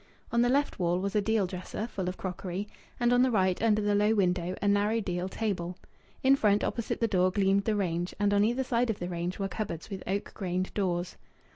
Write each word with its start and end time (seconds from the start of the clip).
On 0.31 0.41
the 0.41 0.49
left 0.49 0.79
wall 0.79 0.99
was 0.99 1.15
a 1.15 1.21
deal 1.21 1.45
dresser 1.45 1.85
full 1.85 2.09
of 2.09 2.17
crockery, 2.17 2.67
and 2.99 3.13
on 3.13 3.21
the 3.21 3.29
right, 3.29 3.61
under 3.61 3.83
the 3.83 3.93
low 3.93 4.15
window, 4.15 4.55
a 4.59 4.67
narrow 4.67 4.99
deal 4.99 5.29
table. 5.29 5.77
In 6.23 6.35
front, 6.35 6.63
opposite 6.63 6.99
the 6.99 7.07
door, 7.07 7.29
gleamed 7.29 7.65
the 7.65 7.75
range, 7.75 8.15
and 8.19 8.33
on 8.33 8.43
either 8.43 8.63
side 8.63 8.89
of 8.89 8.97
the 8.97 9.09
range 9.09 9.37
were 9.37 9.47
cupboards 9.47 9.91
with 9.91 10.01
oak 10.07 10.31
grained 10.33 10.73
doors. 10.73 11.17